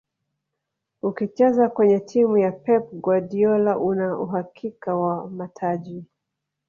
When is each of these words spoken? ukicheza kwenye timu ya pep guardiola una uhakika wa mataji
ukicheza 1.01 1.69
kwenye 1.69 1.99
timu 1.99 2.37
ya 2.37 2.51
pep 2.51 2.91
guardiola 2.91 3.77
una 3.79 4.17
uhakika 4.19 4.95
wa 4.95 5.29
mataji 5.29 6.05